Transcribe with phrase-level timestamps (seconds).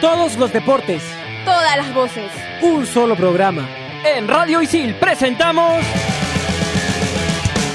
[0.00, 1.02] Todos los deportes.
[1.44, 2.30] Todas las voces.
[2.62, 3.68] Un solo programa.
[4.04, 5.82] En Radio Isil presentamos...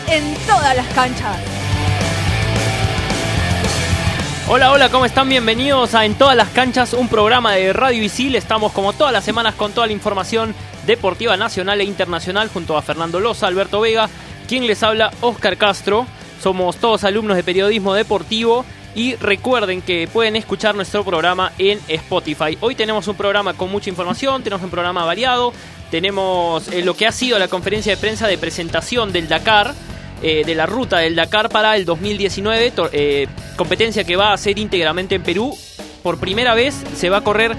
[0.08, 1.38] En todas las canchas.
[4.48, 5.28] Hola, hola, ¿cómo están?
[5.28, 8.36] Bienvenidos a En todas las canchas, un programa de Radio Isil.
[8.36, 10.56] Estamos como todas las semanas con toda la información
[10.86, 14.08] deportiva nacional e internacional junto a Fernando Loza, Alberto Vega,
[14.48, 16.08] quien les habla, Oscar Castro.
[16.42, 18.64] Somos todos alumnos de periodismo deportivo
[18.96, 22.58] y recuerden que pueden escuchar nuestro programa en Spotify.
[22.62, 25.54] Hoy tenemos un programa con mucha información, tenemos un programa variado,
[25.90, 29.74] tenemos eh, lo que ha sido la conferencia de prensa de presentación del Dakar,
[30.22, 34.60] eh, de la ruta del Dakar para el 2019, eh, competencia que va a ser
[34.60, 35.58] íntegramente en Perú.
[36.04, 37.56] Por primera vez se va a correr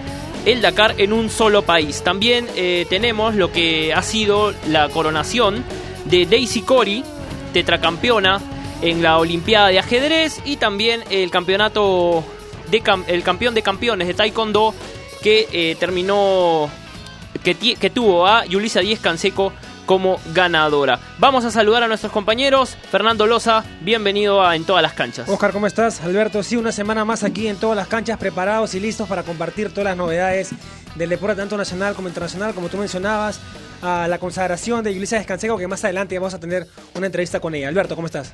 [0.46, 2.02] el Dakar en un solo país.
[2.02, 2.46] También
[2.90, 5.64] tenemos lo que ha sido la coronación
[6.04, 7.02] de Daisy Cori,
[7.54, 8.42] tetracampeona
[8.82, 12.24] en la Olimpiada de Ajedrez y también el campeonato
[12.70, 14.74] de el campeón de campeones de Taekwondo
[15.22, 16.68] que eh, terminó
[17.42, 19.52] que, que, tuvo a Yulisa Díez Canseco
[19.86, 20.98] como ganadora.
[21.18, 22.76] Vamos a saludar a nuestros compañeros.
[22.90, 25.28] Fernando Loza, bienvenido a En Todas las Canchas.
[25.28, 26.00] Oscar, ¿cómo estás?
[26.02, 29.70] Alberto, sí, una semana más aquí en Todas las Canchas, preparados y listos para compartir
[29.70, 30.50] todas las novedades
[30.94, 33.40] del deporte tanto nacional como internacional, como tú mencionabas,
[33.82, 37.54] a la consagración de Yulisa Descanseco, que más adelante vamos a tener una entrevista con
[37.54, 37.68] ella.
[37.68, 38.32] Alberto, ¿cómo estás?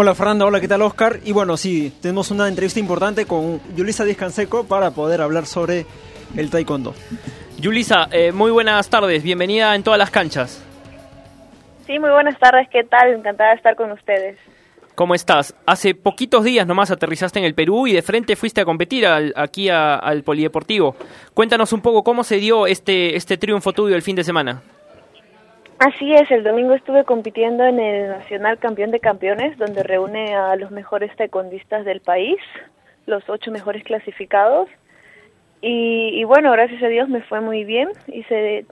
[0.00, 1.18] Hola Fernando, hola, ¿qué tal Oscar?
[1.24, 5.86] Y bueno, sí, tenemos una entrevista importante con Yulisa Díaz Canseco para poder hablar sobre
[6.36, 6.94] el taekwondo.
[7.58, 10.64] Yulisa, eh, muy buenas tardes, bienvenida en todas las canchas.
[11.84, 13.12] Sí, muy buenas tardes, ¿qué tal?
[13.12, 14.38] Encantada de estar con ustedes.
[14.94, 15.56] ¿Cómo estás?
[15.66, 19.68] Hace poquitos días nomás aterrizaste en el Perú y de frente fuiste a competir aquí
[19.68, 20.94] al Polideportivo.
[21.34, 24.62] Cuéntanos un poco cómo se dio este, este triunfo tuyo el fin de semana.
[25.78, 30.56] Así es, el domingo estuve compitiendo en el Nacional Campeón de Campeones, donde reúne a
[30.56, 32.38] los mejores taekwondistas del país,
[33.06, 34.68] los ocho mejores clasificados.
[35.60, 37.90] Y, bueno, gracias a Dios me fue muy bien.
[38.08, 38.66] Hice,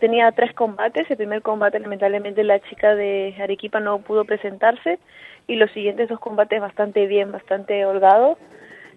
[0.00, 1.10] tenía tres combates.
[1.10, 4.98] El primer combate, lamentablemente, la chica de Arequipa no pudo presentarse.
[5.46, 8.38] Y los siguientes dos combates bastante bien, bastante holgado.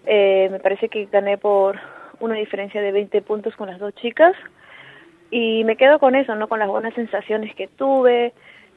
[0.06, 1.78] Eh, me parece que gané por
[2.18, 4.34] una diferencia de 20 puntos con las dos chicas
[5.30, 6.48] y me quedo con eso, ¿no?
[6.48, 8.32] Con las buenas sensaciones que tuve,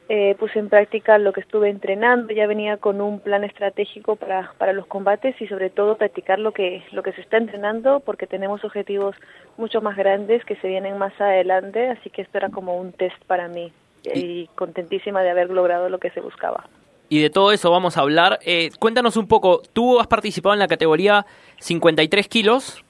[0.08, 4.52] eh, puse en práctica lo que estuve entrenando, ya venía con un plan estratégico para,
[4.58, 8.26] para los combates y sobre todo practicar lo que, lo que se está entrenando porque
[8.26, 9.14] tenemos objetivos
[9.56, 13.22] mucho más grandes que se vienen más adelante, así que esto era como un test
[13.26, 13.72] para mí
[14.02, 16.68] y, contentísima de haber logrado lo que se buscaba.
[17.08, 18.40] Y de todo eso vamos a hablar.
[18.44, 21.24] Eh, cuéntanos un poco, tú has participado en la categoría
[21.58, 22.84] 53 kilos,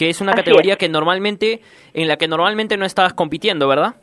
[0.00, 1.60] que es una categoría que normalmente
[1.92, 3.96] en la que normalmente no estabas compitiendo, ¿verdad?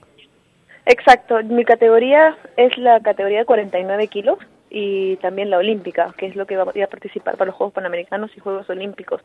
[0.85, 4.37] Exacto, mi categoría es la categoría de 49 kilos
[4.69, 8.29] y también la olímpica, que es lo que va a participar para los Juegos Panamericanos
[8.37, 9.21] y Juegos Olímpicos.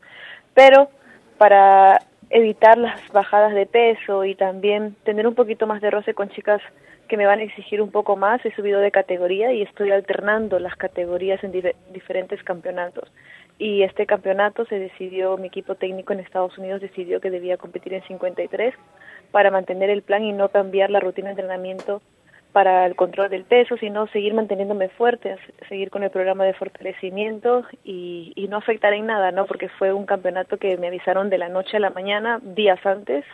[0.55, 0.89] Pero
[1.37, 2.01] para
[2.31, 6.59] evitar las bajadas de peso y también tener un poquito más de roce con chicas
[7.07, 10.57] que me van a exigir un poco más, he subido de categoría y estoy alternando
[10.57, 11.51] las categorías en
[11.91, 13.11] diferentes campeonatos
[13.59, 17.93] y este campeonato se decidió, mi equipo técnico en Estados Unidos decidió que debía competir
[17.93, 18.73] en 53
[19.31, 22.01] para mantener el plan y no cambiar la rutina de entrenamiento
[22.51, 25.37] para el control del peso, sino seguir manteniéndome fuerte,
[25.67, 29.47] seguir con el programa de fortalecimiento y, y no afectar en nada, ¿no?
[29.47, 33.25] Porque fue un campeonato que me avisaron de la noche a la mañana, días antes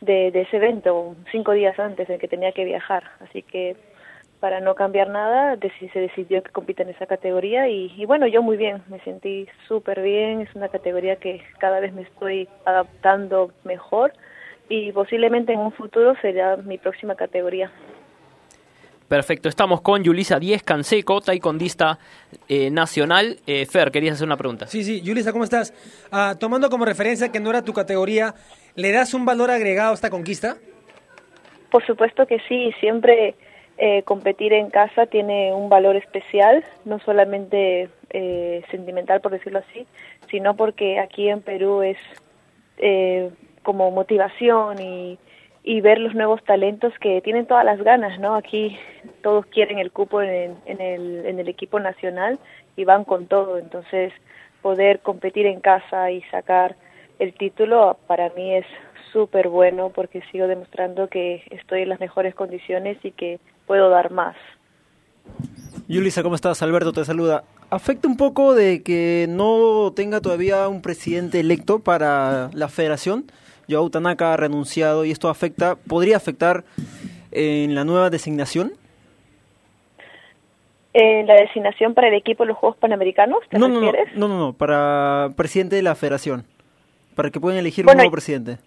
[0.00, 3.04] de, de ese evento, cinco días antes de que tenía que viajar.
[3.20, 3.76] Así que
[4.44, 8.58] para no cambiar nada, se decidió que compita en esa categoría y, bueno, yo muy
[8.58, 14.12] bien, me sentí súper bien, es una categoría que cada vez me estoy adaptando mejor
[14.68, 17.72] y posiblemente en un futuro será mi próxima categoría.
[19.08, 21.98] Perfecto, estamos con Yulisa Díez Canseco, taekwondista
[22.46, 23.38] eh, nacional.
[23.46, 24.66] Eh, Fer, querías hacer una pregunta.
[24.66, 25.72] Sí, sí, Yulisa, ¿cómo estás?
[26.12, 28.34] Ah, tomando como referencia que no era tu categoría,
[28.74, 30.58] ¿le das un valor agregado a esta conquista?
[31.70, 33.36] Por supuesto que sí, siempre
[33.76, 39.86] eh, competir en casa tiene un valor especial, no solamente eh, sentimental, por decirlo así,
[40.30, 41.98] sino porque aquí en Perú es
[42.78, 43.30] eh,
[43.64, 45.18] como motivación y,
[45.64, 48.36] y, ver los nuevos talentos que tienen todas las ganas, ¿no?
[48.36, 48.78] Aquí
[49.22, 52.38] todos quieren el cupo en, en, el, en el equipo nacional
[52.76, 54.12] y van con todo, entonces
[54.62, 56.76] poder competir en casa y sacar
[57.18, 58.66] el título para mí es
[59.12, 64.10] súper bueno porque sigo demostrando que estoy en las mejores condiciones y que puedo dar
[64.10, 64.36] más.
[65.88, 66.62] Yulisa, ¿cómo estás?
[66.62, 67.44] Alberto te saluda.
[67.70, 73.24] ¿Afecta un poco de que no tenga todavía un presidente electo para la federación?
[73.68, 76.64] Joao Tanaka ha renunciado y esto afecta, podría afectar
[77.32, 78.72] en la nueva designación.
[80.92, 83.40] ¿En la designación para el equipo de los Juegos Panamericanos?
[83.50, 86.44] ¿te no, no, no, no, no, para presidente de la federación.
[87.16, 88.58] para que puedan elegir Bueno, un nuevo presidente?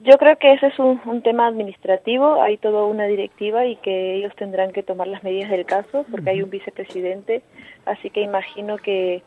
[0.00, 4.14] Yo creo que ese es un, un tema administrativo, hay toda una directiva y que
[4.14, 7.42] ellos tendrán que tomar las medidas del caso porque hay un vicepresidente,
[7.86, 9.22] así que imagino que,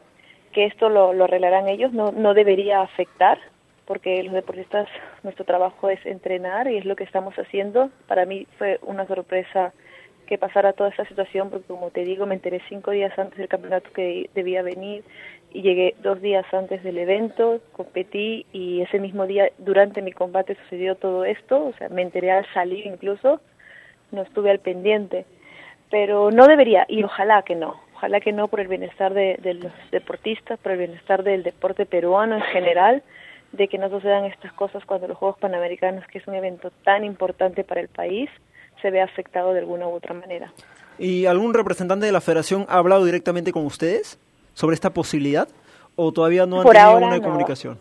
[0.52, 3.40] que esto lo, lo arreglarán ellos, no, no debería afectar
[3.86, 4.88] porque los deportistas,
[5.24, 7.90] nuestro trabajo es entrenar y es lo que estamos haciendo.
[8.08, 9.74] Para mí fue una sorpresa
[10.28, 13.48] que pasara toda esta situación porque como te digo me enteré cinco días antes del
[13.48, 15.04] campeonato que debía venir
[15.52, 20.56] y llegué dos días antes del evento, competí y ese mismo día durante mi combate
[20.64, 23.42] sucedió todo esto, o sea, me enteré al salir incluso,
[24.12, 25.26] no estuve al pendiente,
[25.90, 29.56] pero no debería y ojalá que no, ojalá que no por el bienestar de, de
[29.56, 33.04] los deportistas, por el bienestar del deporte peruano en general,
[33.52, 37.04] de que no sucedan estas cosas cuando los Juegos Panamericanos, que es un evento tan
[37.04, 38.30] importante para el país,
[38.82, 40.54] se ve afectado de alguna u otra manera.
[41.00, 44.20] ¿Y algún representante de la federación ha hablado directamente con ustedes
[44.60, 45.48] sobre esta posibilidad?
[45.96, 47.22] ¿O todavía no han Por tenido una no.
[47.22, 47.80] comunicación?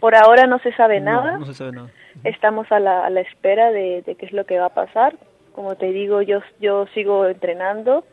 [0.00, 1.88] Por ahora no se sabe No, nada, No, se sabe nada.
[2.24, 5.14] estamos a la, a la espera de, de qué es lo que va a pasar.
[5.52, 8.04] Como te digo, yo, yo sigo entrenando,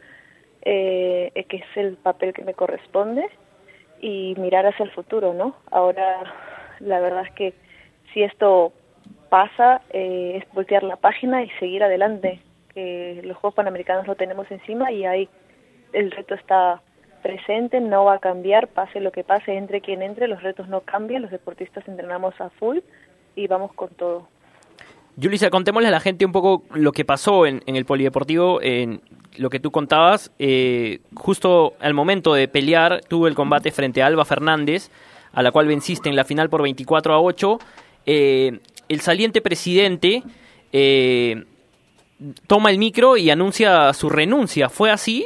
[0.62, 3.26] eh, que es el papel que me corresponde,
[4.00, 5.56] y mirar hacia el futuro, ¿no?
[5.72, 6.22] Ahora,
[6.80, 7.54] la verdad es que
[8.14, 8.74] si esto
[9.30, 12.42] pasa, eh, es voltear la página y seguir adelante,
[12.76, 15.30] que los Juegos Panamericanos lo tenemos encima y ahí
[15.94, 16.82] el reto está
[17.26, 20.82] presente, no va a cambiar, pase lo que pase, entre quien entre, los retos no
[20.82, 22.78] cambian, los deportistas entrenamos a full
[23.36, 24.28] y vamos con todo.
[25.16, 29.02] Yulisa, contémosle a la gente un poco lo que pasó en, el polideportivo, en
[29.38, 30.32] lo que tú contabas.
[30.38, 34.92] Eh, justo al momento de pelear, tuvo el combate frente a Alba Fernández,
[35.34, 37.60] a la cual venciste en la final por 24 a 8.
[38.06, 40.22] Eh, el saliente presidente
[40.72, 41.44] eh,
[42.46, 44.70] toma el micro y anuncia su renuncia.
[44.70, 45.26] ¿Fue así?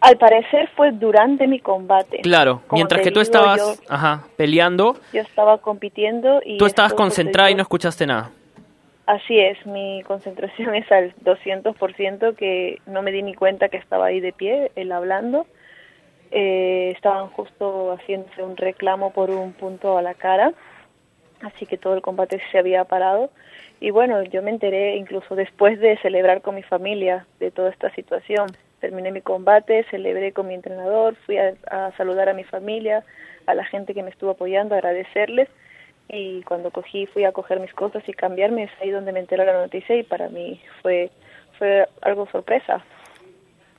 [0.00, 2.18] Al parecer fue durante mi combate.
[2.18, 6.58] Claro, Como mientras que tú digo, estabas Yo, ajá, peleando, yo estaba compitiendo y...
[6.58, 8.30] tú estabas concentrada y no escuchaste nada.
[9.06, 14.06] Así es, mi concentración es al 200% que no me di ni cuenta que estaba
[14.06, 15.46] ahí de pie, él hablando.
[16.32, 20.52] Eh, estaban justo haciéndose un reclamo por un punto a la cara,
[21.40, 23.30] así que todo el combate se había parado.
[23.78, 27.90] Y bueno, yo me enteré incluso después de celebrar con mi familia de toda esta
[27.94, 28.48] situación.
[28.80, 33.04] Terminé mi combate, celebré con mi entrenador, fui a, a saludar a mi familia,
[33.46, 35.48] a la gente que me estuvo apoyando, agradecerles
[36.08, 39.44] y cuando cogí fui a coger mis cosas y cambiarme es ahí donde me enteró
[39.44, 41.10] la noticia y para mí fue
[41.58, 42.76] fue algo sorpresa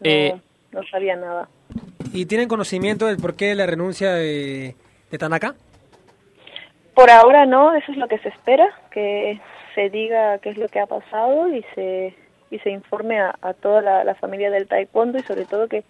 [0.01, 0.35] no, Eh.
[0.73, 1.47] no sabía nada
[2.11, 4.75] ¿Y tienen conocimiento del porqué de la renuncia de,
[5.09, 5.55] de Tanaka?
[6.94, 9.39] por ahora no eso es lo que se espera que
[9.73, 12.13] se diga qué es lo que ha pasado y se
[12.51, 15.83] y se informe a, a toda la, familia del taekwondo y sobre todo que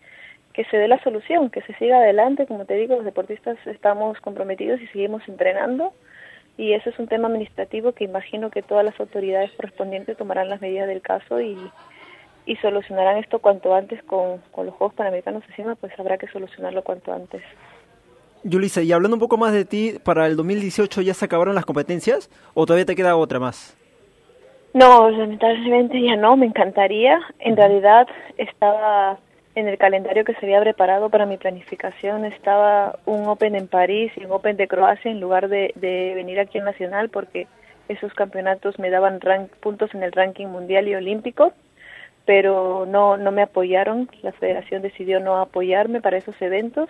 [0.53, 4.19] que se dé la solución, que se siga adelante, como te digo, los deportistas estamos
[4.21, 5.93] comprometidos y seguimos entrenando
[6.57, 10.59] y eso es un tema administrativo que imagino que todas las autoridades correspondientes tomarán las
[10.59, 11.55] medidas del caso y,
[12.47, 16.83] y solucionarán esto cuanto antes con, con los Juegos Panamericanos encima, pues habrá que solucionarlo
[16.83, 17.43] cuanto antes.
[18.43, 21.65] Yulisa, y hablando un poco más de ti, ¿para el 2018 ya se acabaron las
[21.65, 23.77] competencias o todavía te queda otra más?
[24.77, 27.19] No, lamentablemente ya no, me encantaría.
[27.39, 28.07] En realidad
[28.37, 29.17] estaba
[29.55, 34.11] en el calendario que se había preparado para mi planificación, estaba un Open en París
[34.15, 37.47] y un Open de Croacia en lugar de, de venir aquí al Nacional porque
[37.89, 41.53] esos campeonatos me daban rank- puntos en el ranking mundial y olímpico,
[42.25, 46.87] pero no, no me apoyaron, la federación decidió no apoyarme para esos eventos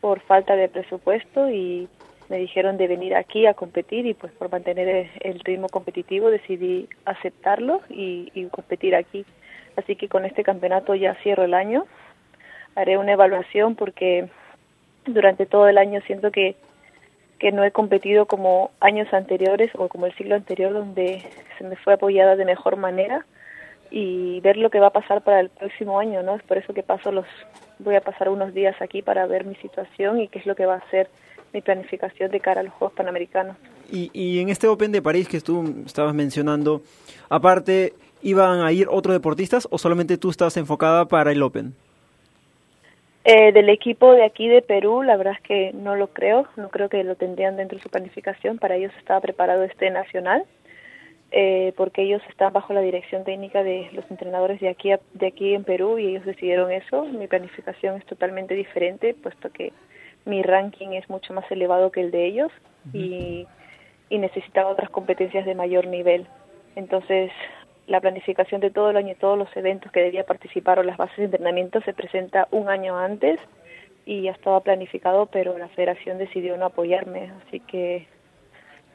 [0.00, 1.86] por falta de presupuesto y
[2.30, 6.88] me dijeron de venir aquí a competir y pues por mantener el- ritmo competitivo decidí
[7.04, 9.26] aceptarlo y, competir aquí.
[9.76, 11.86] Así que con este campeonato ya cierro el año.
[12.76, 14.28] Haré una evaluación porque
[15.06, 16.54] durante todo el año siento que,
[17.40, 21.24] que no he competido como años anteriores o como el siglo anterior donde
[21.58, 23.26] se me fue apoyada de mejor manera
[23.90, 26.36] y ver lo que va a pasar para el próximo año, ¿no?
[26.36, 27.26] Es por eso que paso los
[27.80, 30.66] voy a pasar unos días aquí para ver mi situación y qué es lo que
[30.66, 31.08] va a ser
[31.52, 33.56] mi planificación de cara a los Juegos Panamericanos.
[33.90, 36.82] Y, y en este Open de París que tú estabas mencionando,
[37.28, 37.92] aparte,
[38.22, 41.74] ¿iban a ir otros deportistas o solamente tú estabas enfocada para el Open?
[43.24, 46.70] Eh, del equipo de aquí de Perú, la verdad es que no lo creo, no
[46.70, 50.44] creo que lo tendrían dentro de su planificación, para ellos estaba preparado este nacional,
[51.30, 55.26] eh, porque ellos están bajo la dirección técnica de los entrenadores de aquí, a- de
[55.26, 59.72] aquí en Perú y ellos decidieron eso, mi planificación es totalmente diferente, puesto que
[60.24, 62.52] mi ranking es mucho más elevado que el de ellos
[62.92, 63.46] y,
[64.08, 66.26] y necesitaba otras competencias de mayor nivel.
[66.76, 67.30] Entonces,
[67.86, 70.96] la planificación de todo el año y todos los eventos que debía participar o las
[70.96, 73.40] bases de entrenamiento se presenta un año antes
[74.06, 78.06] y ya estaba planificado, pero la federación decidió no apoyarme, así que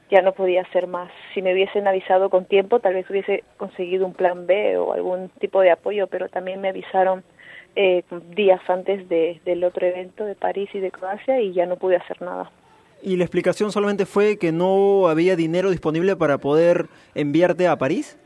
[0.10, 1.12] ya no podía hacer más.
[1.34, 5.30] Si me hubiesen avisado con tiempo, tal vez hubiese conseguido un plan B o algún
[5.40, 7.24] tipo de apoyo, pero también me avisaron
[7.76, 8.04] eh,
[8.36, 11.96] días antes de, del otro evento de París y de Croacia y ya no pude
[11.98, 12.52] hacer nada.
[13.04, 18.18] ¿Y la explicación solamente fue que no había dinero disponible para poder enviarte a París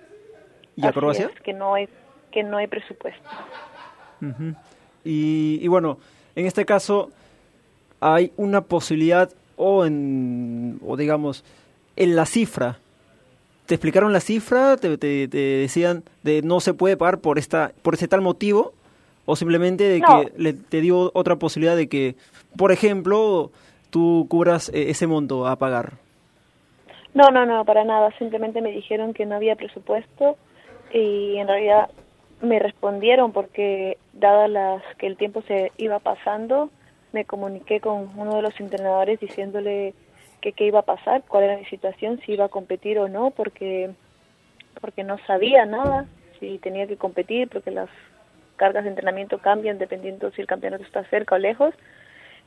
[0.76, 1.30] y a Croacia?
[1.34, 1.90] es, que no hay
[2.32, 3.28] que no hay presupuesto.
[5.04, 5.98] Y, y bueno,
[6.36, 7.10] en este caso
[8.00, 11.44] hay una posibilidad o en, o digamos,
[11.96, 12.78] en la cifra.
[13.66, 14.78] ¿Te explicaron la cifra?
[14.78, 18.74] ¿Te, te- te decían de no se puede pagar por esta por ese tal motivo?
[19.30, 20.08] ¿O simplemente de No.
[20.08, 22.16] que le, te dio otra posibilidad de que,
[22.58, 23.52] por ejemplo,
[23.92, 25.94] tú cubras eh, ese monto a pagar?
[27.14, 28.10] No, no, no, para nada.
[28.18, 30.36] Simplemente me dijeron que no había presupuesto
[30.92, 31.92] y en realidad
[32.42, 36.72] me respondieron porque dada las que el tiempo se iba pasando,
[37.14, 39.94] me comuniqué con uno de los entrenadores diciéndole
[40.42, 43.30] que qué iba a pasar, cuál era mi situación, si iba a competir o no,
[43.30, 43.92] porque
[44.82, 46.08] porque no sabía nada,
[46.40, 47.90] si tenía que competir, porque las
[48.64, 51.74] cargas de entrenamiento cambian dependiendo si el campeonato está cerca o lejos,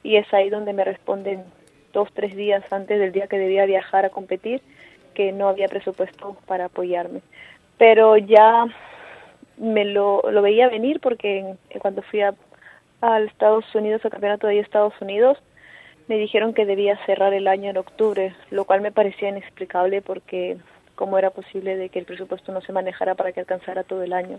[0.04, 1.42] y es ahí donde me responden
[1.92, 4.60] dos, tres días antes del día que debía viajar a competir,
[5.14, 7.20] que no había presupuesto para apoyarme.
[7.78, 8.66] Pero ya
[9.58, 12.34] me lo, lo veía venir porque en- cuando fui a,
[13.00, 15.38] al Estados Unidos, al campeonato de Estados Unidos,
[16.08, 20.56] me dijeron que debía cerrar el año en octubre, lo cual me parecía inexplicable porque
[20.94, 24.12] cómo era posible de que el presupuesto no se manejara para que alcanzara todo el
[24.12, 24.38] año.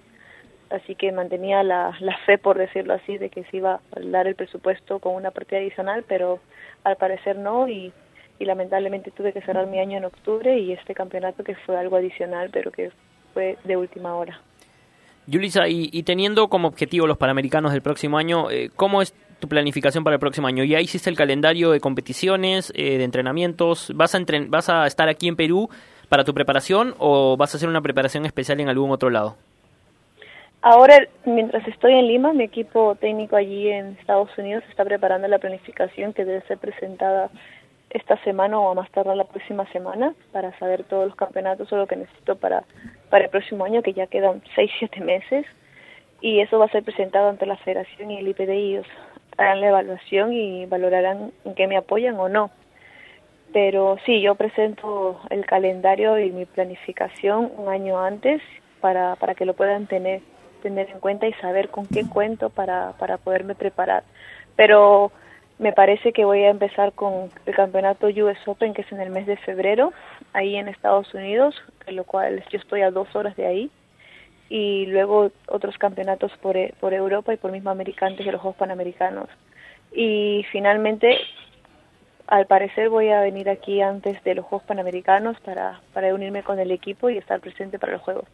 [0.74, 4.34] Así que mantenía la, fe, por decirlo así, de que se iba a dar el
[4.34, 6.40] presupuesto con una partida adicional, pero
[6.84, 7.94] al parecer no y,
[8.40, 11.98] y lamentablemente tuve que cerrar mi año en octubre y este campeonato que fue algo
[11.98, 12.92] adicional, pero que
[13.36, 14.42] fue de última hora.
[15.28, 19.48] Yulisa, y, y teniendo como objetivo los Panamericanos del próximo año, eh, ¿cómo es tu
[19.48, 20.64] planificación para el próximo año?
[20.64, 23.92] ¿Ya hiciste el calendario de competiciones, eh, de entrenamientos?
[23.96, 25.70] ¿Vas a, entren- ¿Vas a estar aquí en Perú
[26.10, 29.38] para tu preparación o vas a hacer una preparación especial en algún otro lado?
[30.66, 35.38] Ahora, mientras estoy en Lima, mi equipo técnico allí en Estados Unidos está preparando la
[35.38, 37.30] planificación que debe ser presentada
[37.90, 41.76] esta semana o a más tardar la próxima semana para saber todos los campeonatos o
[41.76, 42.64] lo que necesito para,
[43.10, 45.46] para el próximo año, que ya quedan 6, 7 meses.
[46.22, 48.88] Y eso va a ser presentado ante la federación y el IPD y ellos
[49.38, 52.52] harán la evaluación y valorarán en qué me apoyan o no.
[53.52, 58.42] Pero sí, yo presento el calendario y mi planificación un año antes
[58.80, 60.22] para, para que lo puedan tener
[60.64, 64.04] tener en cuenta y saber con qué cuento para, para poderme preparar.
[64.56, 65.12] Pero
[65.60, 69.12] me parece que voy a empezar con el campeonato US Open, que es en el
[69.12, 69.94] mes de febrero,
[70.34, 71.54] ahí en Estados Unidos,
[71.86, 73.72] en lo cual yo estoy a dos horas de ahí.
[74.50, 78.42] Y luego otros campeonatos por, e- por Europa y por mismo América antes de los
[78.42, 79.30] Juegos Panamericanos.
[79.92, 81.18] Y finalmente,
[82.28, 86.60] al parecer voy a venir aquí antes de los Juegos Panamericanos para, para unirme con
[86.60, 88.26] el equipo y estar presente para los Juegos.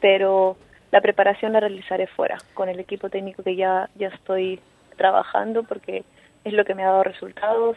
[0.00, 0.56] Pero
[0.90, 4.60] la preparación la realizaré fuera, con el equipo técnico que ya, ya estoy
[4.96, 6.04] trabajando porque
[6.44, 7.76] es lo que me ha dado resultados,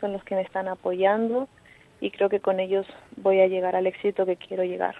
[0.00, 1.48] son los que me están apoyando
[2.00, 2.86] y creo que con ellos
[3.16, 4.96] voy a llegar al éxito que quiero llegar.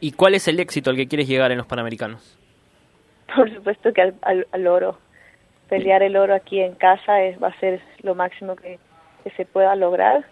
[0.00, 2.38] ¿Y cuál es el éxito al que quieres llegar en los Panamericanos?
[3.36, 4.98] Por supuesto que al, al, al oro,
[5.68, 8.78] pelear el oro aquí en casa es, va a ser lo máximo que,
[9.22, 10.24] que se pueda lograr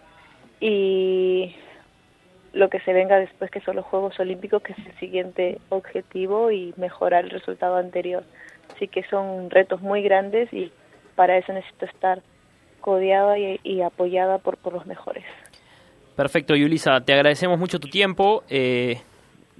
[0.59, 1.55] y
[2.53, 6.51] lo que se venga después que son los Juegos Olímpicos, que es el siguiente objetivo
[6.51, 8.23] y mejorar el resultado anterior.
[8.75, 10.71] Así que son retos muy grandes y
[11.15, 12.21] para eso necesito estar
[12.81, 15.25] codeada y, apoyada por, por los mejores.
[16.15, 19.01] Perfecto, Yulisa, te agradecemos mucho tu tiempo, eh,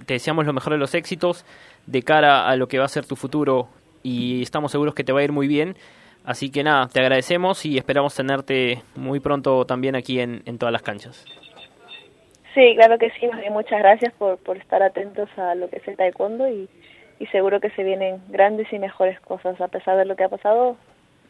[0.05, 1.45] te deseamos lo mejor de los éxitos
[1.85, 3.67] de cara a lo que va a ser tu futuro
[4.03, 5.75] y estamos seguros que te va a ir muy bien.
[6.23, 10.73] Así que nada, te agradecemos y esperamos tenerte muy pronto también aquí en, en todas
[10.73, 11.25] las canchas.
[12.59, 13.25] Sí, claro que sí.
[13.27, 16.67] más bien Muchas gracias por, por estar atentos a lo que es el taekwondo y,
[17.17, 19.61] y seguro que se vienen grandes y mejores cosas.
[19.61, 20.75] A pesar de lo que ha pasado,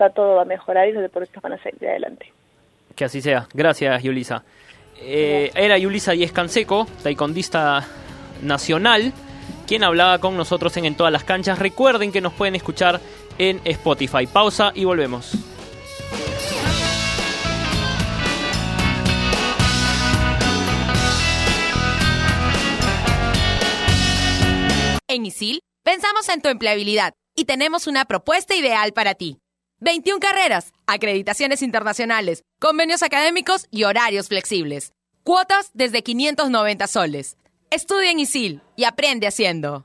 [0.01, 2.33] va todo va a mejorar y los deportistas van a seguir adelante.
[2.95, 3.47] Que así sea.
[3.53, 4.43] Gracias, Yulisa.
[5.01, 7.85] Eh, era Yulisa Díez Canseco, taekwondista
[8.41, 9.13] nacional,
[9.67, 11.59] quien hablaba con nosotros en En Todas las Canchas.
[11.59, 12.99] Recuerden que nos pueden escuchar
[13.37, 14.25] en Spotify.
[14.25, 15.58] Pausa y volvemos.
[25.11, 29.39] En ISIL pensamos en tu empleabilidad y tenemos una propuesta ideal para ti.
[29.79, 34.93] 21 carreras, acreditaciones internacionales, convenios académicos y horarios flexibles.
[35.23, 37.37] Cuotas desde 590 soles.
[37.71, 39.83] Estudia en ISIL y aprende haciendo.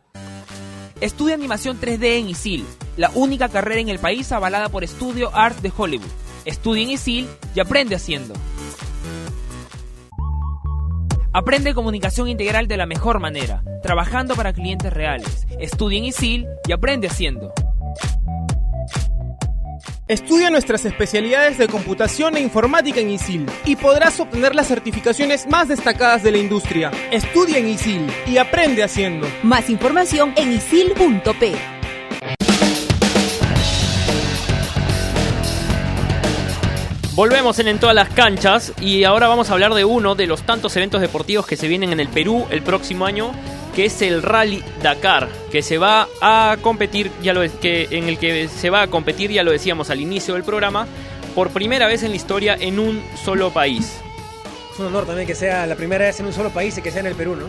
[1.00, 2.66] Estudia animación 3D en ISIL,
[2.98, 6.10] la única carrera en el país avalada por Studio Art de Hollywood.
[6.44, 8.34] Estudia en ISIL y aprende haciendo.
[11.36, 15.48] Aprende comunicación integral de la mejor manera, trabajando para clientes reales.
[15.58, 17.52] Estudia en ISIL y aprende haciendo.
[20.06, 25.66] Estudia nuestras especialidades de computación e informática en ISIL y podrás obtener las certificaciones más
[25.66, 26.92] destacadas de la industria.
[27.10, 29.26] Estudia en ISIL y aprende haciendo.
[29.42, 31.73] Más información en isil.p.
[37.14, 40.42] Volvemos en, en todas las canchas y ahora vamos a hablar de uno de los
[40.42, 43.30] tantos eventos deportivos que se vienen en el Perú el próximo año,
[43.76, 48.18] que es el Rally Dakar, que se va a competir, ya lo que en el
[48.18, 50.88] que se va a competir, ya lo decíamos al inicio del programa,
[51.36, 53.92] por primera vez en la historia en un solo país.
[54.72, 56.90] Es un honor también que sea la primera vez en un solo país y que
[56.90, 57.46] sea en el Perú, ¿no?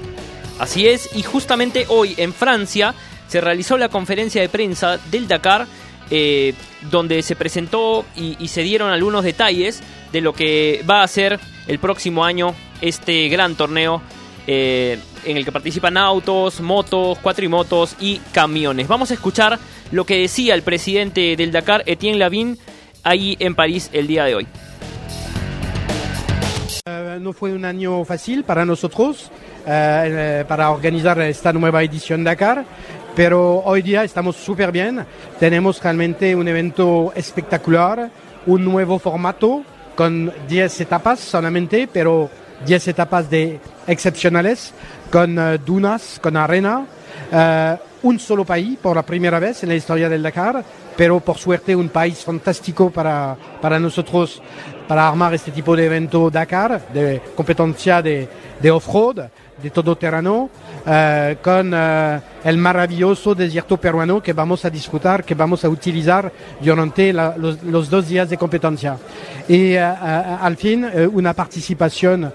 [0.60, 2.93] Así es, y justamente hoy en Francia
[3.27, 5.65] se realizó la conferencia de prensa del Dakar,
[6.12, 6.54] eh,
[6.92, 9.82] donde se presentó y, se dieron algunos detalles
[10.12, 14.02] de lo que va a ser el próximo año este gran torneo
[14.48, 18.88] eh, en el que participan autos, motos, cuatrimotos y camiones.
[18.88, 19.58] Vamos a escuchar
[19.92, 22.60] lo que decía el presidente del Dakar, Etienne Lavín,
[23.04, 24.48] ahí en París el día de hoy.
[26.88, 29.32] Uh, no fue un año fácil para nosotros
[29.66, 32.64] eh, para organizar esta nueva edición Dakar,
[33.15, 35.05] pero hoy día estamos súper bien.
[35.39, 38.10] Tenemos realmente un evento espectacular,
[38.45, 39.63] un nuevo formato
[39.95, 42.29] con 10 etapas solamente, pero
[42.65, 44.74] 10 etapas de excepcionales,
[45.12, 46.86] con uh, dunas, con arena.
[48.03, 50.63] un solo país por la primera vez en la historia del Dakar,
[50.96, 54.42] pero por suerte un país fantástico para, para nosotros
[54.88, 58.28] para armar este tipo de evento Dakar, de competencia de,
[58.62, 59.30] de off-road,
[59.62, 65.64] de todoterreno, uh, con uh, el maravilloso desierto peruano que vamos a disfrutar, que vamos
[65.64, 68.98] a utilizar durante los, dos días de competencia.
[69.48, 69.80] Y uh,
[70.42, 72.32] al fin, una participación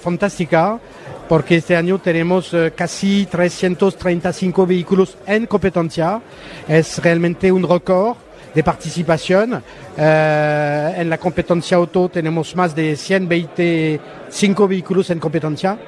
[0.00, 0.78] fantástica
[1.28, 6.20] porque este año tenemos uh, casi 335 vehículos en competencia.
[6.68, 8.16] Es realmente un récord
[8.54, 9.54] de participación.
[9.54, 9.60] Uh,
[9.96, 15.78] en la competencia auto tenemos más de 125 vehículos en competencia.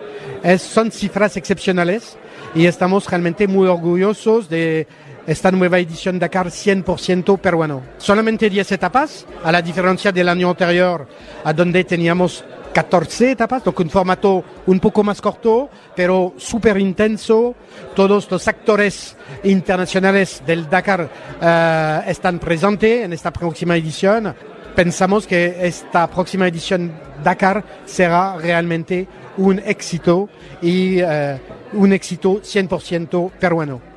[0.59, 2.17] Son cifras excepcionales
[2.55, 4.87] y estamos realmente muy orgullosos de
[5.27, 7.83] esta nueva edición Dakar 100% peruano.
[7.99, 11.09] Solamente 10 etapas, a la diferencia del año anterior,
[11.45, 12.45] a donde teníamos
[12.77, 17.55] 14 etapas, un formato un poco más corto, pero súper intenso.
[17.95, 21.01] Todos los actores internacionales del Dakar
[21.41, 24.35] uh, están presentes en esta próxima edición.
[24.75, 26.93] Pensamos que esta próxima edición
[27.25, 29.09] Dakar será realmente
[29.39, 30.29] un éxito
[30.61, 31.39] y uh,
[31.73, 33.96] un éxito 100% peruano.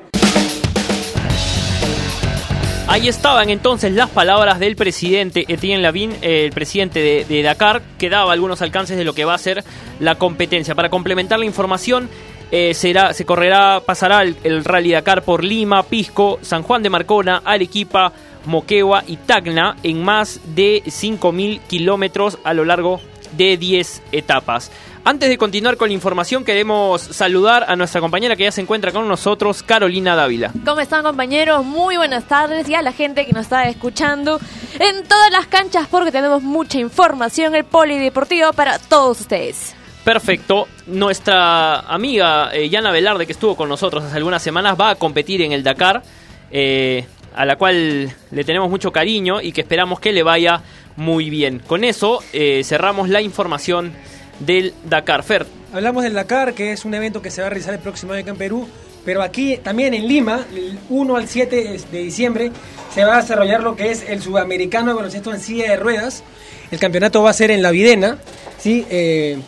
[2.90, 8.10] Ahí estaban entonces las palabras del presidente Etienne Lavín, el presidente de, de, Dakar, que
[8.10, 9.62] daba algunos alcances de lo que va a ser
[10.00, 10.74] la competencia.
[10.74, 12.10] Para complementar la información,
[12.50, 16.90] eh, será, se correrá, pasará el, el, Rally Dakar por Lima, Pisco, San Juan de
[16.90, 18.12] Marcona, Arequipa,
[18.46, 23.00] Moquegua y Tacna en más de 5.000 kilómetros a lo largo
[23.36, 24.72] de 10 etapas.
[25.02, 28.92] Antes de continuar con la información, queremos saludar a nuestra compañera que ya se encuentra
[28.92, 30.52] con nosotros, Carolina Dávila.
[30.64, 31.64] ¿Cómo están compañeros?
[31.64, 34.38] Muy buenas tardes y a la gente que nos está escuchando
[34.78, 39.74] en todas las canchas porque tenemos mucha información, el polideportivo para todos ustedes.
[40.04, 40.68] Perfecto.
[40.86, 45.40] Nuestra amiga eh, Yana Velarde, que estuvo con nosotros hace algunas semanas, va a competir
[45.40, 46.02] en el Dakar,
[46.50, 50.62] eh, a la cual le tenemos mucho cariño y que esperamos que le vaya
[50.96, 51.58] muy bien.
[51.58, 53.94] Con eso eh, cerramos la información
[54.40, 55.22] del Dakar.
[55.22, 55.46] Fer.
[55.72, 58.22] Hablamos del Dakar, que es un evento que se va a realizar el próximo año
[58.22, 58.68] acá en Perú,
[59.04, 62.50] pero aquí también en Lima, el 1 al 7 de diciembre,
[62.94, 66.24] se va a desarrollar lo que es el sudamericano de baloncesto en silla de ruedas.
[66.70, 68.18] El campeonato va a ser en La Videna,
[68.58, 68.84] ¿sí?
[68.90, 69.38] Eh,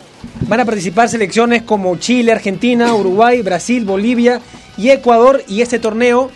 [0.47, 4.41] van a participar selecciones como Chile, Argentina, Uruguay, Brasil, Bolivia
[4.77, 6.31] y Ecuador, y este torneo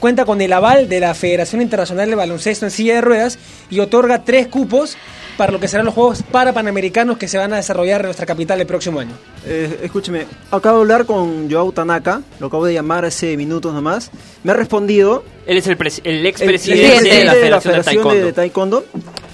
[0.00, 3.38] cuenta con el aval de la Federación Internacional de Baloncesto en silla de ruedas
[3.70, 4.96] y otorga tres cupos
[5.36, 8.26] para lo que serán los Juegos para Panamericanos que se van a desarrollar en nuestra
[8.26, 9.12] capital el próximo año.
[9.46, 14.10] Eh, escúcheme, acabo de hablar con Joao Tanaka, lo acabo de llamar hace minutos nomás.
[14.44, 15.24] Me ha respondido.
[15.46, 18.26] Él es el, el expresidente de la Federación, de, la Federación de, Taekwondo.
[18.26, 18.84] de, Taekwondo.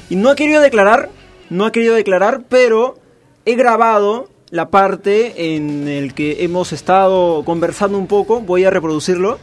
[0.09, 1.11] Y no ha querido declarar,
[1.51, 2.99] no ha querido declarar, pero
[3.45, 8.41] he grabado la parte en el que hemos estado conversando un poco.
[8.41, 9.39] Voy a reproducirlo.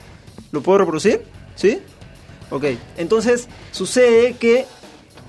[0.53, 1.23] ¿Lo puedo reproducir?
[1.55, 1.79] ¿Sí?
[2.51, 2.65] Ok.
[2.97, 4.67] Entonces, sucede que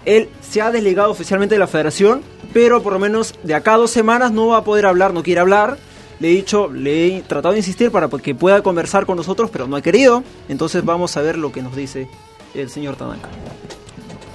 [0.04, 2.20] él se ha desligado oficialmente de la federación,
[2.52, 5.22] pero por lo menos de acá a dos semanas no va a poder hablar, no
[5.22, 5.78] quiere hablar.
[6.20, 9.66] Le he dicho, le he tratado de insistir para que pueda conversar con nosotros, pero
[9.66, 10.22] no ha querido.
[10.50, 12.06] Entonces vamos a ver lo que nos dice
[12.54, 13.30] el señor Tanaka.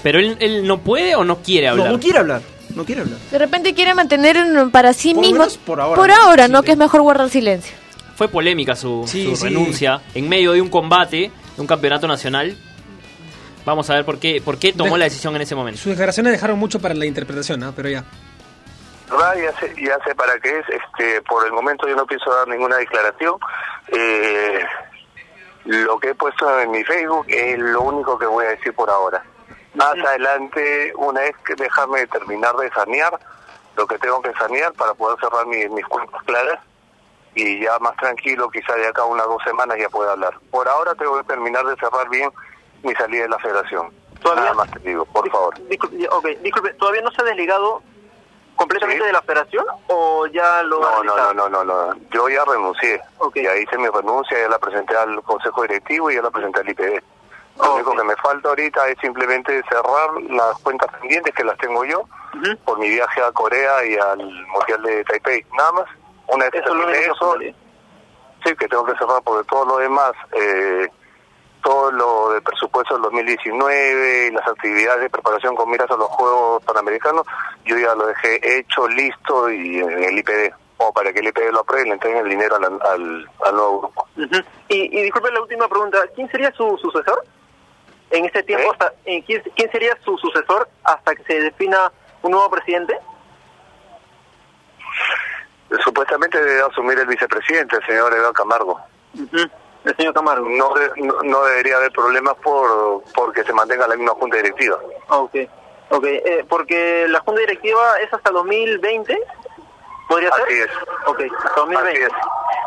[0.02, 1.86] Pero él, él no puede o no quiere hablar.
[1.86, 2.42] No, no quiere hablar.
[2.76, 3.20] No quiere hablar.
[3.32, 5.38] De repente quiere mantener en- para sí Por mismo.
[5.38, 6.16] menos por ahora, Por ¿no?
[6.16, 6.60] ahora, Sí, ¿no?
[6.62, 6.66] sí.
[6.66, 7.74] Que es mejor guardar silencio.
[8.20, 9.46] Fue polémica su, Sí, su sí.
[9.46, 12.54] renuncia en medio de un combate, de un campeonato nacional.
[13.66, 15.80] Vamos a ver por qué, por qué tomó De- la decisión en ese momento.
[15.80, 17.72] Sus declaraciones dejaron mucho para la interpretación, ¿no?
[17.74, 18.04] Pero ya.
[19.10, 20.66] verdad ya sé, ya sé para qué es.
[20.68, 23.36] Este, por el momento yo no pienso dar ninguna declaración.
[23.88, 24.66] Eh,
[25.64, 28.90] lo que he puesto en mi Facebook es lo único que voy a decir por
[28.90, 29.24] ahora.
[29.76, 33.18] Más adelante, una vez que déjame terminar de sanear
[33.78, 36.60] lo que tengo que sanear para poder cerrar mi- mis cuentas claras
[37.48, 40.38] y ya más tranquilo, quizá de acá unas dos semanas ya pueda hablar.
[40.52, 42.32] Por ahora tengo que terminar de cerrar bien
[42.84, 43.92] mi salida de la federación.
[44.24, 45.54] Nada más te digo, por favor.
[45.70, 47.82] Disculpe, disculpe, ¿todavía no se ha desligado
[48.56, 49.08] completamente Sí.
[49.08, 51.94] de la federación o ya lo No, no, no, no, no, no.
[52.12, 53.02] Yo ya renuncié.
[53.36, 56.70] Ya hice mi renuncia, ya la presenté al Consejo Directivo y ya la presenté al
[56.70, 57.02] IPD.
[57.58, 61.84] Lo único que me falta ahorita es simplemente cerrar las cuentas pendientes que las tengo
[61.86, 62.04] yo
[62.66, 65.46] por mi viaje a Corea y al Mundial de Taipei.
[65.58, 65.86] Nada más.
[66.30, 67.36] Una vez Eso que eso,
[68.46, 70.88] sí, que tengo que cerrar porque todo lo demás, eh,
[71.64, 76.08] todo lo del presupuesto del 2019 y las actividades de preparación con miras a los
[76.08, 77.26] Juegos Panamericanos,
[77.66, 80.54] yo ya lo dejé hecho, listo y en el IPD.
[80.82, 83.56] O para que el IPD lo apruebe y le entreguen el dinero al, al, al
[83.56, 84.08] nuevo grupo.
[84.70, 87.22] Y, y disculpe la última pregunta, ¿quién sería su sucesor?
[88.12, 92.32] En este tiempo, hasta, eh, ¿quién, quién sería su sucesor hasta que se defina un
[92.32, 92.98] nuevo presidente?
[95.84, 98.80] Supuestamente debe asumir el vicepresidente, el señor Eduardo Camargo.
[99.86, 100.48] El señor Camargo.
[100.50, 104.78] No, de- no, no debería haber problemas por porque se mantenga la misma junta directiva.
[105.10, 105.36] Ah, Ok,
[105.92, 109.18] ok, eh, porque la junta directiva es hasta 2020,
[110.08, 110.44] ¿podría ser?
[110.46, 110.70] Así es.
[111.06, 112.08] Ok, hasta 2020.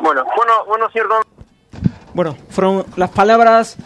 [0.00, 1.22] Bueno, bueno, bueno, señor Don.
[2.14, 3.76] Bueno, fueron las palabras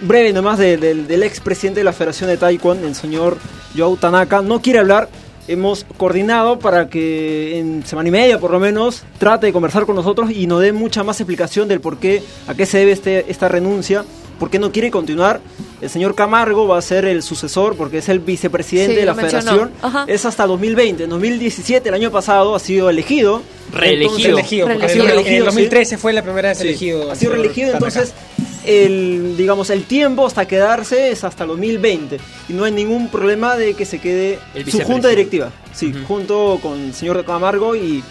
[0.00, 3.36] breves nomás de- del- del expresidente de la Federación de Taekwondo, el señor
[3.76, 4.42] Joao Tanaka.
[4.42, 5.08] No quiere hablar.
[5.46, 9.94] Hemos coordinado para que en semana y media, por lo menos, trate de conversar con
[9.94, 13.30] nosotros y nos dé mucha más explicación del por qué, a qué se debe este,
[13.30, 14.04] esta renuncia,
[14.38, 15.40] por qué no quiere continuar.
[15.82, 19.14] El señor Camargo va a ser el sucesor porque es el vicepresidente Sí, de la.
[19.14, 19.70] Federación.
[19.82, 20.04] Ajá.
[20.08, 21.04] Es hasta 2020.
[21.04, 23.42] En 2017, el año pasado, ha sido elegido.
[23.70, 24.16] Reelegido.
[24.36, 25.46] Reelegido, porque Ha sido el- en el reelegido, sí.
[25.46, 27.10] 2013 fue la primera vez Sí, elegido.
[27.12, 28.14] Ha sido reelegido, entonces
[28.64, 33.74] el digamos el tiempo hasta quedarse es hasta 2020 y no hay ningún problema de
[33.74, 38.02] que se quede El su junta directiva, sí, junto con el señor Camargo y,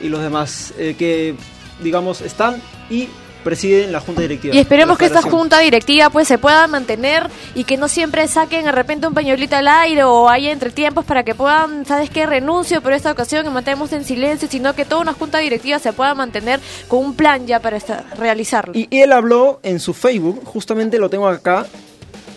[0.00, 1.34] y los demás eh, que
[1.82, 3.08] digamos están y
[3.48, 4.54] presiden la junta directiva.
[4.54, 8.66] Y esperemos que esta junta directiva pues se pueda mantener y que no siempre saquen
[8.66, 12.26] de repente un pañuelito al aire o haya entretiempos para que puedan, ¿sabes qué?
[12.26, 15.94] Renuncio por esta ocasión y mantenemos en silencio, sino que toda una junta directiva se
[15.94, 17.78] pueda mantener con un plan ya para
[18.18, 18.74] realizarlo.
[18.76, 21.66] Y, y él habló en su Facebook, justamente lo tengo acá.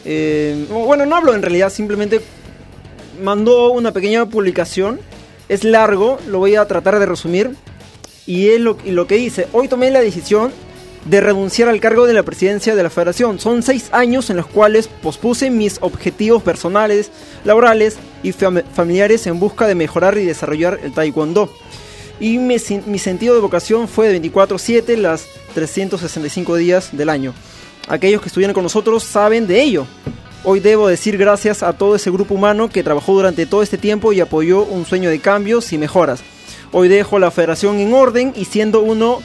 [0.05, 2.21] eh, bueno, no habló en realidad, simplemente
[3.21, 5.01] mandó una pequeña publicación.
[5.49, 7.51] Es largo, lo voy a tratar de resumir.
[8.25, 10.53] Y es lo, y lo que dice, hoy tomé la decisión
[11.05, 13.39] de renunciar al cargo de la presidencia de la federación.
[13.39, 17.11] Son seis años en los cuales pospuse mis objetivos personales,
[17.43, 21.51] laborales y fam- familiares en busca de mejorar y desarrollar el taekwondo.
[22.19, 27.33] Y mi, mi sentido de vocación fue de 24/7 las 365 días del año.
[27.87, 29.87] Aquellos que estuvieron con nosotros saben de ello.
[30.43, 34.13] Hoy debo decir gracias a todo ese grupo humano que trabajó durante todo este tiempo
[34.13, 36.21] y apoyó un sueño de cambios y mejoras.
[36.71, 39.19] Hoy dejo la federación en orden y siendo uno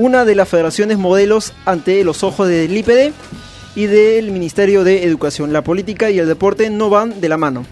[0.00, 3.12] una de las federaciones modelos ante los ojos del IPD
[3.74, 5.52] y del Ministerio de Educación.
[5.52, 7.66] La política y el deporte no van de la mano.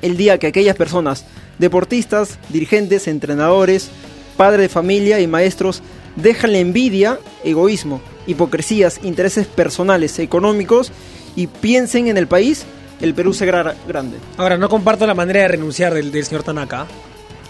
[0.00, 1.24] El día que aquellas personas,
[1.58, 3.90] deportistas, dirigentes, entrenadores,
[4.36, 5.82] padres de familia y maestros,
[6.14, 10.92] dejan la envidia, egoísmo, hipocresías, intereses personales, económicos
[11.34, 12.66] y piensen en el país,
[13.00, 14.18] el Perú será grande.
[14.36, 16.86] Ahora, no comparto la manera de renunciar del, señor Tanaka.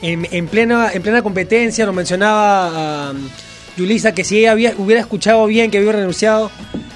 [0.00, 3.12] En, en plena, en plena competencia, lo mencionaba
[3.78, 6.50] Yulisa, que si ella había- hubiera escuchado bien que había renunciado,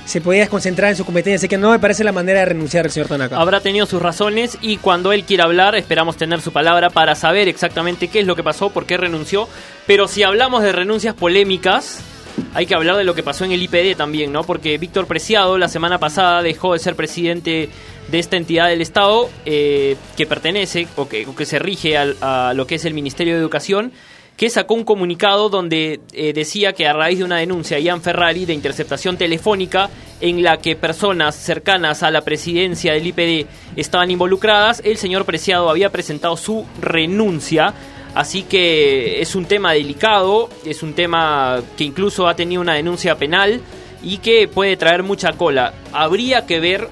[0.04, 1.36] se podía desconcentrar en su competencia.
[1.36, 3.40] Así que no me parece la manera de renunciar del señor Tanaka.
[3.40, 7.48] Habrá tenido sus razones y cuando él quiera hablar esperamos tener su palabra para saber
[7.48, 9.48] exactamente qué es lo que pasó, por qué renunció.
[9.86, 12.00] Pero si hablamos de renuncias polémicas,
[12.54, 14.42] hay que hablar de lo que pasó en el IPD también, ¿no?
[14.42, 17.68] Porque Víctor Preciado la semana pasada dejó de ser presidente
[18.10, 22.16] de esta entidad del Estado eh, que pertenece o que, o que se rige al-
[22.20, 23.92] a lo que es el Ministerio de Educación
[24.42, 28.02] que sacó un comunicado donde eh, decía que a raíz de una denuncia de Ian
[28.02, 29.88] Ferrari de interceptación telefónica
[30.20, 35.70] en la que personas cercanas a la presidencia del IPD estaban involucradas, el señor Preciado
[35.70, 37.72] había presentado su renuncia
[38.16, 43.16] Así que es un tema delicado, es un tema que incluso ha tenido una denuncia
[43.16, 43.60] penal
[44.02, 45.72] y que puede traer mucha cola.
[45.92, 46.88] Habría que ver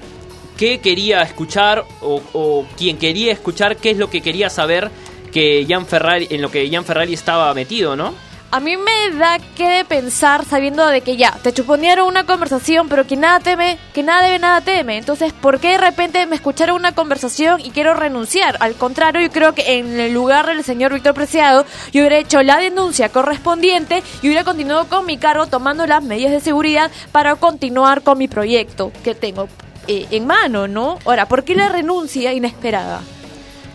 [0.57, 4.89] qué quería escuchar o, o quien quería escuchar qué es lo que quería saber
[5.31, 8.13] que Jan Ferrari, en lo que Jan Ferrari estaba metido, ¿no?
[8.53, 13.07] A mí me da que pensar sabiendo de que ya, te chuponearon una conversación, pero
[13.07, 14.97] que nada teme, que nada debe, nada teme.
[14.97, 18.57] Entonces, ¿por qué de repente me escucharon una conversación y quiero renunciar?
[18.59, 22.43] Al contrario, yo creo que en el lugar del señor Víctor Preciado, yo hubiera hecho
[22.43, 27.37] la denuncia correspondiente y hubiera continuado con mi cargo tomando las medidas de seguridad para
[27.37, 29.47] continuar con mi proyecto que tengo
[29.87, 30.99] eh, en mano, ¿no?
[31.05, 32.99] Ahora, ¿por qué la renuncia inesperada?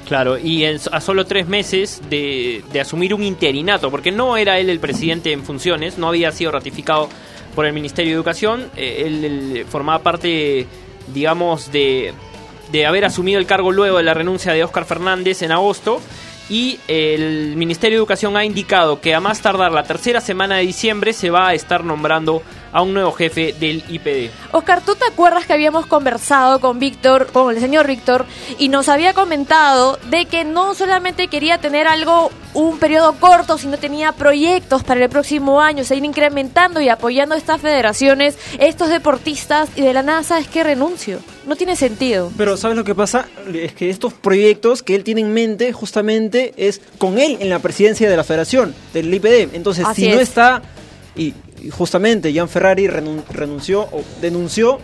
[0.09, 4.59] Claro, y en- a solo tres meses de, de asumir un interinato, porque no era
[4.61, 7.09] él el presidente en funciones, no había sido ratificado
[7.57, 10.67] por el Ministerio de Educación, eh, él, formaba parte,
[11.13, 12.13] digamos, de,
[12.71, 16.01] de haber asumido el cargo luego de la renuncia de Óscar Fernández en agosto,
[16.49, 20.63] y el Ministerio de Educación ha indicado que a más tardar la tercera semana de
[20.63, 24.31] diciembre se va a estar nombrando a un nuevo jefe del IPD.
[24.53, 28.27] Oscar, ¿tú te acuerdas que habíamos conversado con Víctor, con el señor Víctor,
[28.59, 33.79] y nos había comentado de que no solamente quería tener algo, un periodo corto, sino
[33.79, 39.71] tenía proyectos para el próximo año, seguir incrementando y apoyando a estas federaciones, estos deportistas,
[39.75, 40.63] y de la nada, ¿sabes qué?
[40.63, 41.21] Renuncio.
[41.47, 42.33] No tiene sentido.
[42.37, 43.29] Pero ¿sabes lo que pasa?
[43.55, 47.61] Es que estos proyectos que él tiene en mente justamente es con él en la
[47.61, 49.55] presidencia de la federación, del IPD.
[49.55, 50.23] Entonces, Así si no es.
[50.29, 50.63] está,
[51.15, 51.33] y,
[51.71, 54.79] justamente Jan Ferrari renun- renunció o denunció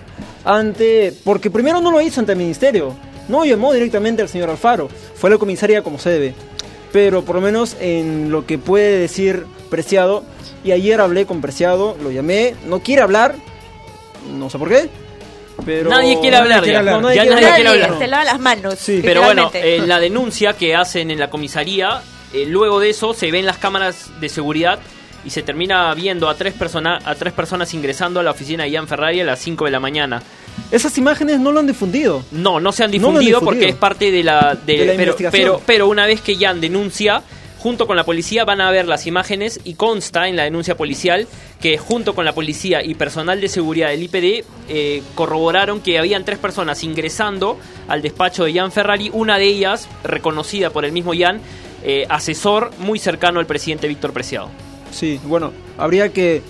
[0.44, 2.94] ante, porque primero no lo hizo ante el ministerio,
[3.28, 6.34] no llamó directamente al señor Alfaro, fue a la comisaría como se debe.
[6.92, 10.22] Pero por lo menos en lo que puede decir Preciado,
[10.64, 13.34] y ayer hablé con Preciado, lo llamé, no quiere hablar,
[14.36, 14.88] no sé por qué.
[15.64, 16.82] Pero Nadie quiere hablar, ya.
[16.82, 17.98] No, Ya nadie quiere hablar.
[17.98, 18.78] Se lava las manos.
[19.02, 23.30] Pero bueno, en la denuncia que hacen en la comisaría, eh, luego de eso se
[23.30, 24.78] ven las cámaras de seguridad
[25.24, 28.72] y se termina viendo a tres, persona, a tres personas ingresando a la oficina de
[28.72, 30.20] Jan Ferrari a las 5 de la mañana.
[30.72, 32.24] Esas imágenes no lo han difundido.
[32.32, 33.44] No, no se han No lo han difundido, difundido.
[33.44, 35.42] porque es parte de la, de- De la pero, investigación.
[35.42, 37.22] pero, pero una vez que Jan denuncia,
[37.62, 41.28] junto con la policía van a ver las imágenes y consta en la denuncia policial
[41.60, 46.24] que junto con la policía y personal de seguridad del IPD eh, corroboraron que habían
[46.24, 51.12] tres personas ingresando al despacho de Jan Ferrari, una de ellas reconocida por el mismo
[51.16, 51.40] Jan,
[51.84, 54.50] eh, asesor muy cercano al presidente Víctor Preciado.
[54.90, 56.42] Sí, bueno, habría que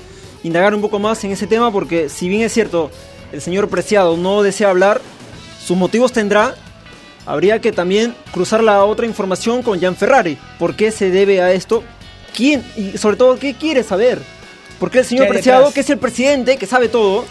[0.44, 2.90] indagar un poco más en ese tema porque si bien es cierto,
[3.32, 5.02] el señor Preciado no desea hablar,
[5.62, 6.54] sus motivos tendrá,
[7.26, 10.36] habría que también cruzar la otra información con Jan Ferrari.
[10.58, 11.82] ¿Por qué se debe a esto?
[12.34, 12.64] ¿Quién?
[12.76, 14.20] Y sobre todo, ¿qué quiere saber?
[14.80, 15.74] ¿Por qué el señor ¿Qué hay Preciado, detrás?
[15.74, 17.24] que es el presidente, que sabe todo,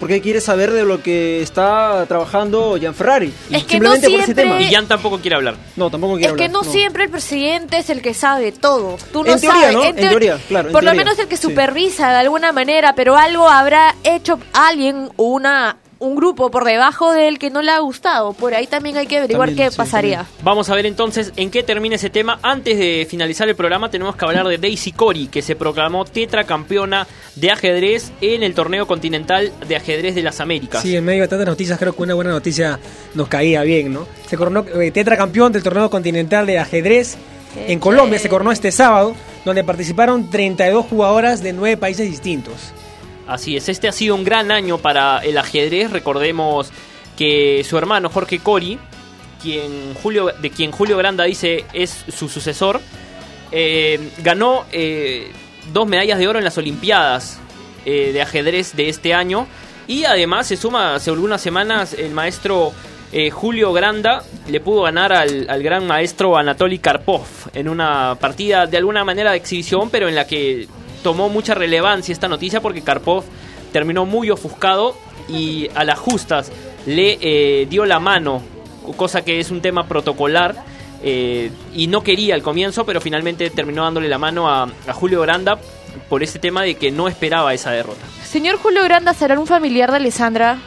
[0.00, 3.32] por qué quiere saber de lo que está trabajando Jan Ferrari?
[3.50, 4.62] Es que Simplemente no por ese tema.
[4.62, 5.56] Y Jan tampoco quiere hablar.
[5.74, 8.96] No, tampoco Es quiere que hablar, no, siempre el presidente es el que sabe todo.
[9.12, 9.74] Tú no En teoría, sabes.
[9.74, 9.84] ¿no?
[9.84, 11.42] En teo- teoría, claro, en Por lo menos el que sí.
[11.42, 17.12] supervisa de alguna manera, pero algo habrá hecho alguien o una un grupo por debajo
[17.12, 18.32] de él que no le ha gustado.
[18.32, 20.26] Por ahí también hay que averiguar También, qué sí, pasaría.
[20.42, 22.38] Vamos a ver entonces en qué termina ese tema.
[22.42, 27.06] Antes de finalizar el programa tenemos que hablar de Daisy Cori, que se proclamó tetracampeona
[27.34, 30.82] de ajedrez en el torneo continental de ajedrez de las Américas.
[30.82, 32.78] Sí, en medio de tantas noticias, creo que una buena noticia
[33.14, 34.06] nos caía bien, ¿no?
[34.28, 37.16] Se coronó eh, tetracampeón del torneo continental de ajedrez
[37.54, 42.72] Qué en Colombia, se coronó este sábado, donde participaron 32 jugadoras de 9 países distintos.
[43.26, 45.90] Así es, este ha sido un gran año para el ajedrez.
[45.90, 46.70] Recordemos
[47.16, 48.78] que su hermano Jorge Cori,
[49.42, 52.80] quien Julio, de quien Julio Granda dice es su sucesor,
[53.50, 55.32] eh, ganó eh,
[55.72, 57.40] dos medallas de oro en las Olimpiadas
[57.84, 59.48] eh, de ajedrez de este año.
[59.88, 62.72] Y además se suma hace algunas semanas el maestro
[63.32, 69.04] Julio Granda le pudo ganar al gran maestro Anatoly Karpov en una partida de alguna
[69.04, 70.68] manera de exhibición, pero en la que
[71.06, 73.22] tomó mucha relevancia esta noticia porque Karpov
[73.72, 74.96] terminó muy ofuscado
[75.28, 76.50] y a las justas
[76.84, 78.42] le eh, dio la mano,
[78.96, 80.56] cosa que es un tema protocolar.
[81.04, 85.20] eh, y no quería al comienzo, pero finalmente terminó dándole la mano a, a Julio
[85.20, 85.56] Granda
[86.08, 88.00] por ese tema de que no esperaba esa derrota.
[88.24, 90.58] Señor Julio Granda, ¿será un familiar de Alessandra?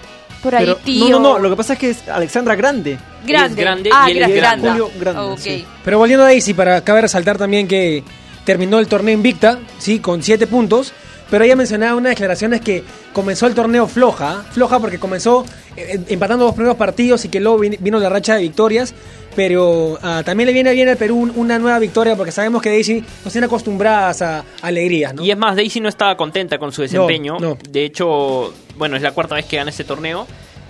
[0.42, 1.10] Por ahí, Pero- tío.
[1.10, 2.98] No, no, no, lo que pasa es que es Alexandra Grande.
[3.26, 3.50] Grande.
[3.50, 4.68] Es grande ah, y él es gra- grande.
[4.68, 4.72] Granda.
[4.72, 5.40] Julio Granda, Ok.
[5.40, 5.66] sí.
[5.84, 8.02] Pero volviendo a Daisy, para cabe resaltar también que
[8.50, 10.92] terminó el torneo invicta, sí, con 7 puntos.
[11.30, 12.84] Pero ella mencionaba unas declaraciones que
[13.14, 15.46] comenzó el torneo floja, floja porque comenzó
[15.78, 18.96] eh, empatando los primeros partidos y que luego vin- vino la racha de victorias.
[19.36, 22.70] Pero ah, también le viene bien al Perú un- una nueva victoria porque sabemos que
[22.70, 25.24] Daisy nos tiene acostumbradas a alegrías, ¿no?
[25.24, 27.38] Y es más, Daisy no estaba contenta con su desempeño.
[27.40, 27.60] no.
[27.70, 30.26] De hecho, bueno, es la cuarta vez que gana este torneo.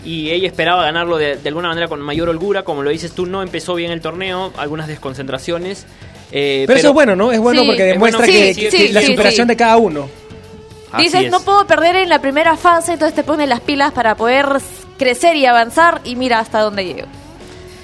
[0.05, 2.63] Y ella esperaba ganarlo de, de alguna manera con mayor holgura.
[2.63, 5.85] Como lo dices tú, no empezó bien el torneo, algunas desconcentraciones.
[6.31, 7.31] Eh, Pero, eso es bueno, ¿no?
[7.31, 7.67] Es bueno Sí.
[7.67, 9.49] porque Es demuestra bueno, que, sí, que- sí, que sí, la superación sí.
[9.49, 10.09] de cada uno.
[10.91, 11.31] Así Dices, es.
[11.31, 14.47] no puedo perder en la primera fase, entonces te pone las pilas para poder
[14.97, 17.07] crecer y avanzar y mira hasta dónde llego.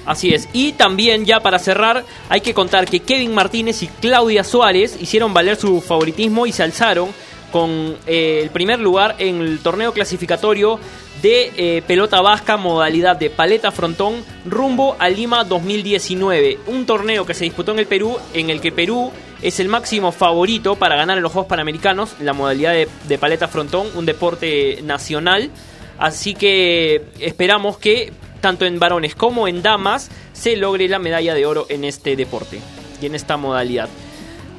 [0.05, 0.47] Así es.
[0.53, 5.34] Y también, ya para cerrar, hay que contar que Kevin Martínez y Claudia Suárez hicieron
[5.34, 7.10] valer su favoritismo y se alzaron
[7.51, 10.79] con eh, el primer lugar en el torneo clasificatorio
[11.26, 16.60] de eh, pelota vasca modalidad de paleta frontón rumbo a Lima 2019.
[16.68, 19.12] Un torneo que se disputó en el Perú, en el que Perú
[19.42, 23.48] es el máximo favorito para ganar en los Juegos Panamericanos, la modalidad de, de paleta
[23.48, 25.50] frontón, un deporte nacional.
[25.98, 31.48] Así que esperamos que tanto en varones como en damas se logre la medalla de
[31.48, 32.60] oro en este deporte
[33.02, 33.90] y en esta modalidad.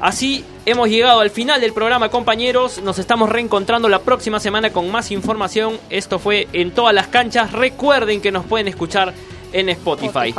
[0.00, 2.82] Así hemos llegado al final del programa, compañeros.
[2.82, 5.78] Nos estamos reencontrando la próxima semana con más información.
[5.88, 7.52] Esto fue en todas las canchas.
[7.52, 9.14] Recuerden que nos pueden escuchar
[9.52, 10.34] en Spotify.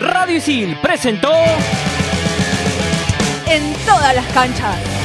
[0.00, 1.32] Radio Isil presentó
[3.46, 5.03] En todas las canchas.